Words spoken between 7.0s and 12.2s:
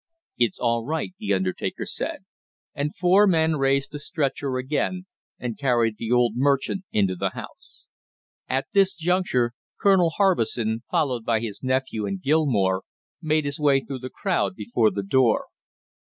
the house. At this juncture Colonel Harbison, followed by his nephew and